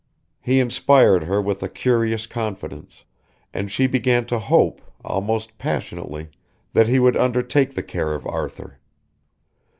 He 0.41 0.59
inspired 0.59 1.25
her 1.25 1.39
with 1.39 1.61
a 1.61 1.69
curious 1.69 2.25
confidence, 2.25 3.03
and 3.53 3.69
she 3.69 3.85
began 3.85 4.25
to 4.25 4.39
hope, 4.39 4.81
almost 5.05 5.55
passionately, 5.59 6.29
that 6.73 6.87
he 6.87 6.97
would 6.97 7.15
undertake 7.15 7.75
the 7.75 7.83
care 7.83 8.15
of 8.15 8.25
Arthur. 8.25 8.79